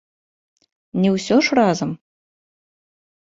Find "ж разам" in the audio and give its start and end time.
1.47-1.91